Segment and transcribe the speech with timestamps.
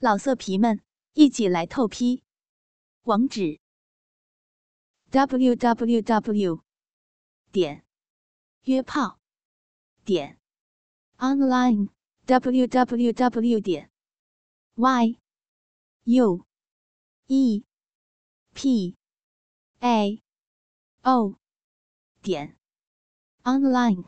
[0.00, 0.80] 老色皮们，
[1.14, 2.22] 一起来透批！
[3.02, 3.58] 网址
[5.10, 6.62] ：w w w
[7.50, 7.84] 点
[8.62, 9.18] 约炮
[10.04, 10.38] 点
[11.16, 11.88] online
[12.26, 13.90] w w w 点
[14.76, 15.18] y
[16.04, 16.46] u
[17.26, 17.64] e
[18.54, 18.96] p
[19.80, 20.22] a
[21.02, 21.34] o
[22.22, 22.56] 点
[23.42, 24.04] online。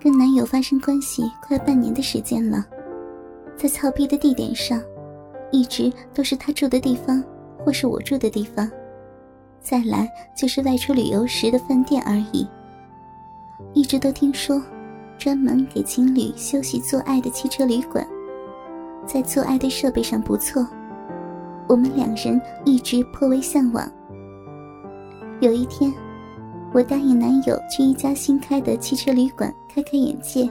[0.00, 2.73] 跟男友发生关系快半年的时间了。
[3.56, 4.82] 在操逼的地点上，
[5.50, 7.22] 一直都是他住的地方，
[7.58, 8.70] 或是我住的地方。
[9.60, 12.46] 再来就是外出旅游时的饭店而已。
[13.72, 14.60] 一直都听说，
[15.16, 18.06] 专门给情侣休息做爱的汽车旅馆，
[19.06, 20.66] 在做爱的设备上不错。
[21.66, 23.90] 我们两人一直颇为向往。
[25.40, 25.90] 有一天，
[26.74, 30.46] 我答应男友去一家新开的汽车旅馆开开眼界，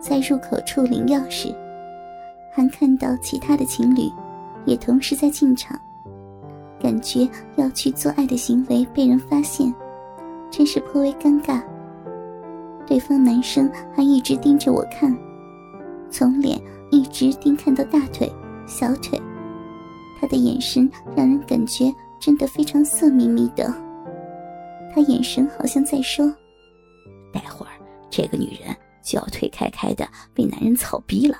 [0.00, 1.54] 在入口处领钥匙。
[2.50, 4.10] 还看到其他的情侣，
[4.66, 5.80] 也同时在进场，
[6.80, 9.72] 感觉要去做爱的行为被人发现，
[10.50, 11.62] 真是颇为尴尬。
[12.86, 15.16] 对方男生还一直盯着我看，
[16.10, 18.30] 从脸一直盯看到大腿、
[18.66, 19.20] 小腿，
[20.20, 23.72] 他的眼神让人感觉真的非常色眯眯的。
[24.92, 26.26] 他眼神好像在说
[27.32, 27.72] ：“待会儿
[28.10, 30.04] 这个女人就要腿开开的
[30.34, 31.36] 被男人草逼了。”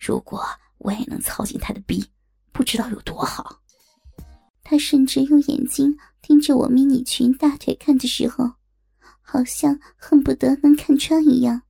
[0.00, 0.42] 如果
[0.78, 2.02] 我也能操进他的逼，
[2.52, 3.60] 不知道有多好。
[4.64, 8.50] 他甚至用眼睛盯着我迷你裙大腿看的时候，
[9.20, 11.60] 好像恨不得能看穿一样，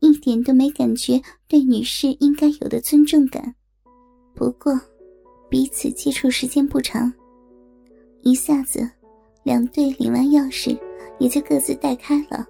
[0.00, 3.54] 一点都没感觉对女士应该有的尊重感。
[4.34, 4.78] 不过，
[5.48, 7.12] 彼此接触时间不长，
[8.22, 8.90] 一下子，
[9.44, 10.76] 两队领完钥匙
[11.20, 12.44] 也就各自带开了。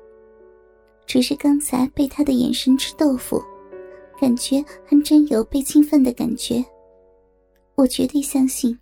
[1.06, 3.42] 只是刚才被他的眼神吃豆腐。
[4.20, 6.64] 感觉还真有被侵犯的感觉。
[7.74, 8.78] 我绝对相信，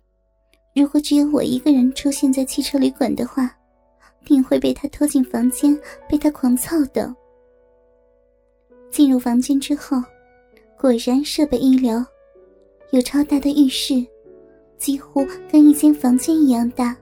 [0.73, 3.51] 如果只有我一个人出现在汽车旅馆的话，
[4.25, 5.77] 定会被他拖进房间，
[6.09, 7.13] 被他狂操的。
[8.89, 10.01] 进入房间之后，
[10.79, 12.03] 果然设备一流，
[12.91, 14.05] 有超大的浴室，
[14.77, 16.95] 几乎跟一间房间一样大，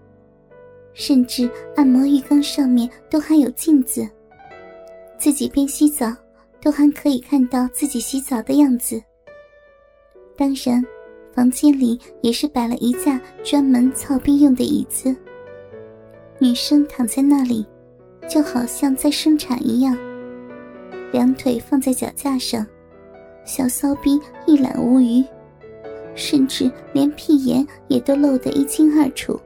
[0.94, 4.09] 甚至按摩浴缸上面都还有镜子，
[5.19, 6.12] 自己边洗澡。
[6.63, 9.01] 都还可以看到自己洗澡的样子。
[10.38, 10.81] 当然，
[11.34, 15.13] 房间里也是摆了一架专门操逼用的椅子。
[16.40, 17.66] 女生躺在那里，
[18.29, 19.97] 就好像在生产一样，
[21.12, 22.66] 两腿放在脚架上，
[23.44, 25.23] 小骚逼一览无余，
[26.16, 29.38] 甚至连屁眼也都露得一清二楚。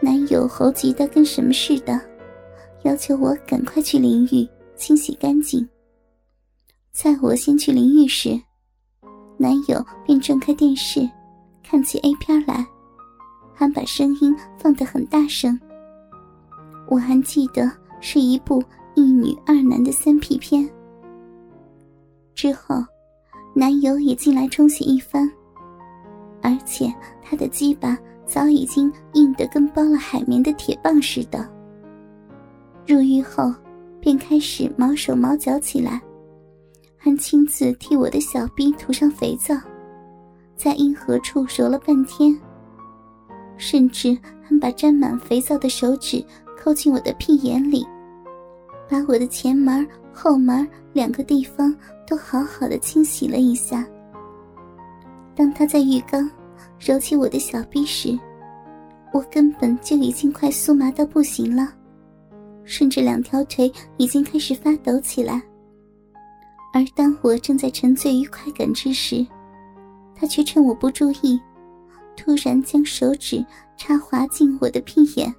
[0.00, 2.00] 男友猴急的跟什么似的，
[2.82, 4.48] 要求我赶快去淋浴。
[4.80, 5.68] 清洗干净。
[6.90, 8.40] 在我先去淋浴时，
[9.36, 11.06] 男友便转开电视，
[11.62, 12.66] 看起 A 片来，
[13.52, 15.60] 还把声音放得很大声。
[16.88, 17.70] 我还记得
[18.00, 18.64] 是一部
[18.94, 20.68] 一女二男的三 P 片。
[22.34, 22.82] 之后，
[23.54, 25.30] 男友也进来冲洗一番，
[26.42, 26.92] 而且
[27.22, 31.46] 他的鸡巴早已经硬得跟包了海绵的铁棒似的。
[32.86, 33.54] 入狱后。
[34.00, 36.00] 便开始毛手毛脚起来，
[36.96, 39.54] 还亲自替我的小臂涂上肥皂，
[40.56, 42.38] 在阴核处揉了半天，
[43.56, 46.24] 甚至还把沾满肥皂的手指
[46.58, 47.86] 抠进我的屁眼里，
[48.88, 51.74] 把我的前门、后门两个地方
[52.06, 53.86] 都好好的清洗了一下。
[55.36, 56.28] 当他在浴缸
[56.78, 58.18] 揉起我的小臂时，
[59.12, 61.72] 我根本就已经快酥麻到不行了。
[62.70, 65.42] 甚至两条腿已经开始发抖起来，
[66.72, 69.26] 而当我正在沉醉于快感之时，
[70.14, 71.36] 他却趁我不注意，
[72.16, 73.44] 突然将手指
[73.76, 75.34] 插滑进我的屁眼，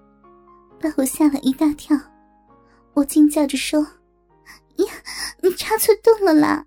[0.77, 1.97] 把我吓了一大跳。
[2.95, 3.79] 我惊叫着说
[4.75, 4.85] ：“呀，
[5.41, 6.65] 你插错洞了啦！”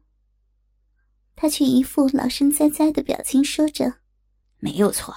[1.36, 3.96] 他却一副老神在在的表情，说着
[4.60, 5.14] ：“没有错，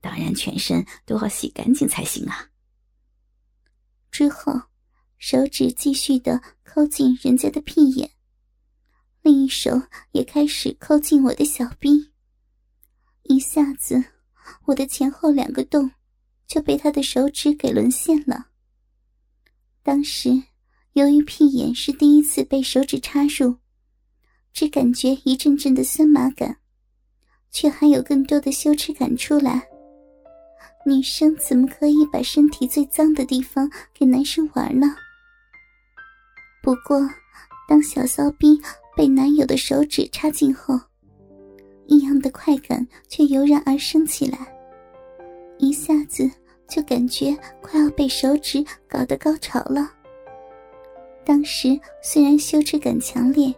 [0.00, 2.46] 当然全身都要洗干净才行啊。”
[4.10, 4.60] 之后，
[5.18, 8.10] 手指继续的抠进人家的屁眼，
[9.22, 12.10] 另一手也开始抠进我的小臂。
[13.24, 14.02] 一下子，
[14.66, 15.90] 我的前后两个洞
[16.46, 18.48] 就被他的手指给沦陷了。
[19.82, 20.42] 当时，
[20.94, 23.56] 由于屁眼是第一次被手指插入，
[24.52, 26.58] 只感觉一阵阵的酸麻感，
[27.50, 29.68] 却还有更多的羞耻感出来。
[30.84, 34.96] 女生怎么可以把身体最脏的地方给男生玩呢？
[36.62, 37.08] 不过，
[37.68, 38.60] 当小骚逼
[38.96, 40.78] 被男友的手指插进后，
[41.86, 44.38] 异样的快感却油然而生起来，
[45.58, 46.30] 一下子
[46.66, 49.92] 就感觉快要被手指搞得高潮了。
[51.24, 53.54] 当时虽然羞耻感强烈，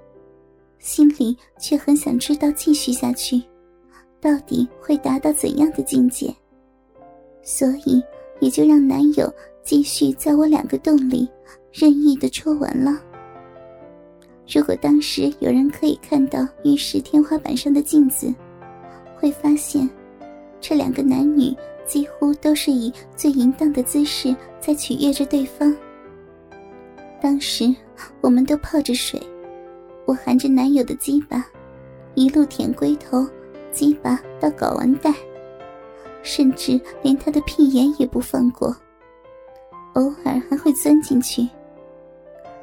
[0.78, 3.40] 心里却很想知道继续下去，
[4.20, 6.34] 到底会达到怎样的境界，
[7.42, 8.02] 所以
[8.40, 11.28] 也就让男友继续在我两个洞里
[11.72, 13.00] 任意的戳完了。
[14.48, 18.32] 如果当时有人可以看到浴室天花板上的镜子，
[19.16, 19.88] 会发现
[20.60, 21.54] 这两个男女
[21.86, 25.74] 几乎都是以最淫荡的姿势在取悦着对方。
[27.20, 27.74] 当时
[28.20, 29.20] 我们都泡着水，
[30.04, 31.46] 我含着男友的鸡巴，
[32.14, 33.26] 一路舔龟头、
[33.70, 35.14] 鸡巴到睾丸带，
[36.22, 38.74] 甚至连他的屁眼也不放过，
[39.94, 41.48] 偶尔还会钻进去。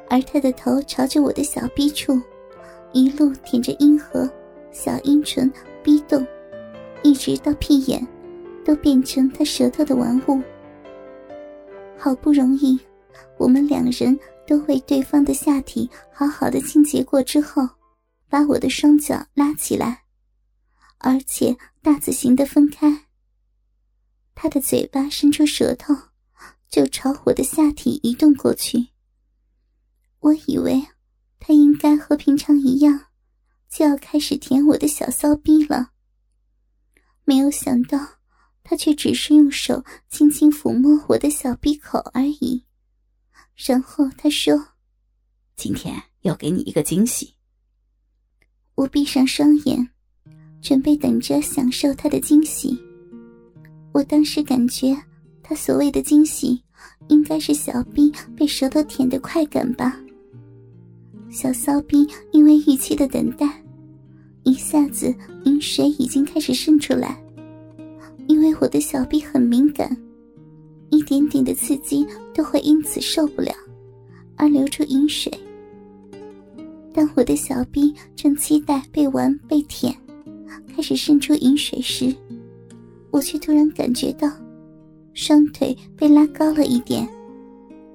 [0.08, 2.20] 而他的头朝着我的小逼处，
[2.92, 4.28] 一路舔着阴核、
[4.72, 5.50] 小阴唇、
[5.82, 6.26] 逼洞，
[7.02, 8.04] 一直到屁眼，
[8.64, 10.42] 都变成他舌头的玩物。
[11.96, 12.78] 好不容易，
[13.38, 17.62] 我们两人都为对方的下体好好的清洁过之后，
[18.28, 20.02] 把我的双脚拉起来，
[20.98, 23.04] 而且大字形的分开。
[24.42, 25.94] 他的嘴巴伸出舌头，
[26.70, 28.88] 就朝我的下体移动过去。
[30.20, 30.82] 我以为
[31.38, 33.08] 他应该和平常一样，
[33.68, 35.90] 就要开始舔我的小骚逼了。
[37.24, 37.98] 没有想到，
[38.64, 42.64] 他却只是用手轻轻抚摸我的小逼口而已。
[43.54, 44.68] 然后他说
[45.54, 47.34] ：“今天要给你一个惊喜。”
[48.74, 49.90] 我闭上双眼，
[50.62, 52.82] 准备等着享受他的惊喜。
[53.92, 54.96] 我当时感觉，
[55.42, 56.62] 他所谓的惊喜，
[57.08, 59.98] 应该是小逼被舌头舔的快感吧。
[61.28, 63.62] 小骚逼因为预期的等待，
[64.44, 65.14] 一下子
[65.44, 67.20] 饮水已经开始渗出来。
[68.26, 69.96] 因为我的小臂很敏感，
[70.90, 73.52] 一点点的刺激都会因此受不了，
[74.36, 75.32] 而流出饮水。
[76.94, 79.92] 当我的小臂正期待被玩被舔，
[80.74, 82.14] 开始渗出饮水时，
[83.10, 84.30] 我却突然感觉到，
[85.14, 87.08] 双腿被拉高了一点，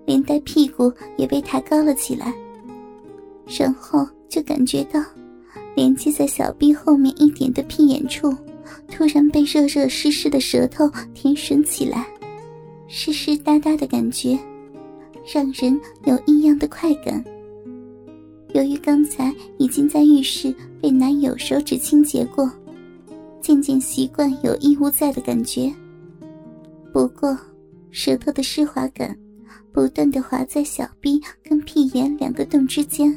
[0.06, 2.34] 连带屁股也被抬高了起来。
[3.58, 5.04] 然后就感觉到，
[5.76, 8.36] 连接在小臂后面一点的屁眼处，
[8.90, 12.08] 突然被热热湿湿的舌头舔吮起来，
[12.88, 14.38] 湿湿哒哒的感觉，
[15.34, 17.24] 让人有异样的快感。
[18.54, 22.50] 由于刚才已经在浴室被男友手指清洁过，
[23.46, 25.72] 渐渐习惯有异物在的感觉。
[26.92, 27.38] 不过，
[27.92, 29.16] 舌头的湿滑感，
[29.72, 33.16] 不断的滑在小臂跟屁眼两个洞之间。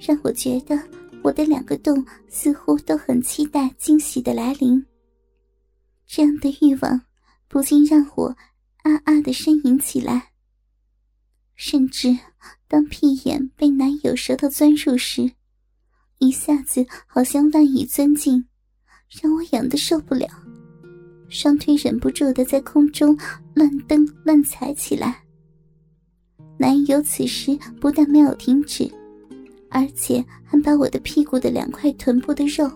[0.00, 0.76] 让我觉得
[1.22, 4.84] 我的两个洞似乎都很期待惊喜的来临。
[6.08, 7.00] 这样的欲望
[7.46, 8.36] 不禁让我
[8.82, 10.32] 啊啊的呻吟起来。
[11.54, 12.18] 甚至
[12.66, 15.30] 当屁眼被男友舌头钻入时，
[16.18, 18.46] 一下子好像万蚁钻进，
[19.10, 20.28] 让我痒得受不了，
[21.28, 23.16] 双腿忍不住的在空中
[23.54, 25.22] 乱蹬乱踩起来。
[26.56, 28.90] 男友此时不但没有停止。
[29.72, 32.68] 而且还把我的屁股的两块臀部的肉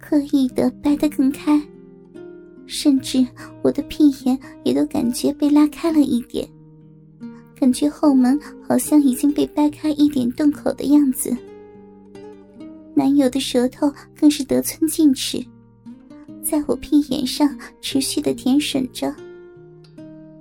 [0.00, 1.62] 刻意的掰得更开，
[2.66, 3.24] 甚至
[3.62, 6.44] 我的屁眼也都感觉被拉开了一点，
[7.54, 11.34] 感觉后门好像已经被掰开一点洞口的样子。
[12.94, 15.40] 男友的舌头更是得寸进尺，
[16.44, 19.12] 在我屁眼上持续的舔吮着，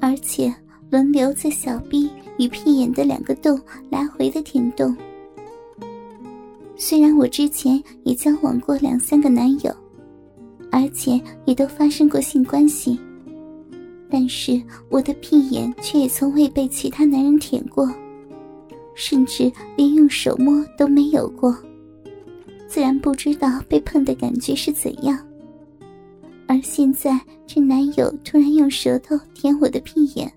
[0.02, 0.54] 而且
[0.92, 4.96] 轮流在小臂与屁眼的两个洞来回的舔动。
[6.76, 9.74] 虽然我之前也交往过两三个男友，
[10.70, 13.00] 而且也都发生过性关系，
[14.10, 17.90] 但是我的屁眼却也从未被其他男人舔过，
[18.94, 21.58] 甚至连用手摸都没有过，
[22.68, 25.18] 自然不知道被碰的感觉是怎样。
[26.54, 30.32] 而现在这男友突然用舌头舔我的屁眼，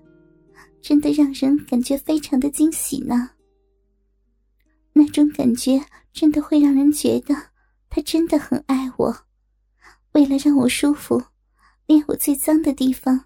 [0.81, 3.29] 真的让人感觉非常的惊喜呢。
[4.93, 5.79] 那种感觉。
[6.13, 7.35] 真的会让人觉得
[7.91, 9.15] 他真的很爱我，
[10.13, 11.21] 为了让我舒服，
[11.85, 13.25] 连我最脏的地方，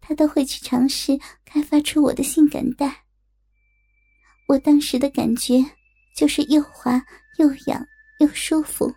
[0.00, 3.04] 他都会去尝试开发出我的性感带。
[4.48, 5.62] 我当时的感觉
[6.16, 7.04] 就是又滑
[7.36, 7.86] 又痒
[8.20, 8.90] 又舒服，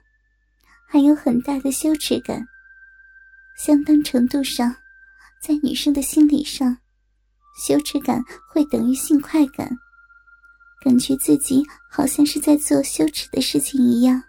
[0.88, 2.42] 还有很大的羞耻感。
[3.58, 4.76] 相当程度上，
[5.42, 6.78] 在女生的心理上，
[7.66, 9.70] 羞耻感会等于性快感。
[10.84, 14.22] 感觉自己好像是在做羞耻的事情一样。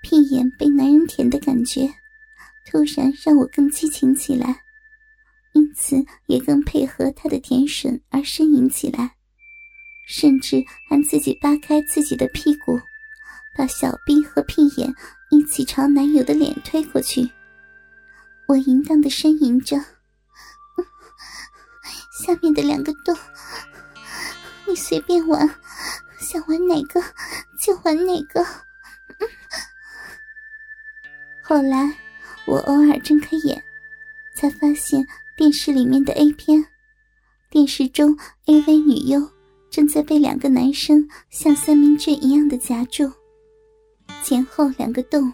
[0.00, 1.92] 屁眼被男人舔的感觉，
[2.64, 4.62] 突然让我更激情起来，
[5.54, 9.16] 因此也更配合他的舔吮而呻吟起来，
[10.06, 12.78] 甚至还自己扒开自己的屁股，
[13.56, 14.94] 把小臂和屁眼
[15.30, 17.28] 一起朝男友的脸推过去。
[18.48, 19.76] 我淫荡的呻吟着，
[22.24, 23.14] 下面的两个洞，
[24.66, 25.46] 你随便玩，
[26.18, 26.98] 想玩哪个
[27.60, 28.42] 就玩哪个。
[31.44, 31.94] 后来，
[32.46, 33.62] 我偶尔睁开眼，
[34.34, 36.64] 才发现电视里面的 A 片，
[37.50, 39.30] 电视中 AV 女优
[39.68, 43.12] 正在被两个男生像三明治一样的夹住，
[44.24, 45.30] 前后两个洞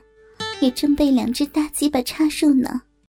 [0.59, 2.83] 也正被两只大鸡巴插入呢。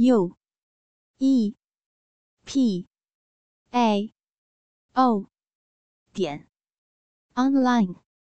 [0.00, 0.36] u
[1.18, 1.56] e
[2.44, 2.86] p
[3.72, 4.12] a
[4.94, 5.26] o
[6.12, 6.46] 点。
[7.34, 8.07] Online。